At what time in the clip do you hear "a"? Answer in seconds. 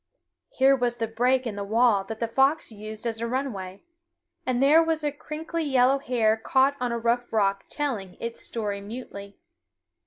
3.21-3.27, 5.03-5.11, 6.91-6.97